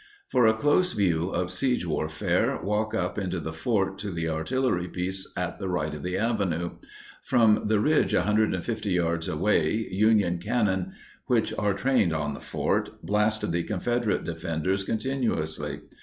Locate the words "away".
9.29-9.75